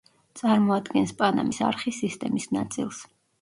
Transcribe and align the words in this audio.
წარმოადგენს 0.39 1.13
პანამის 1.19 1.61
არხის 1.67 2.01
სისტემის 2.05 2.49
ნაწილს. 2.59 3.05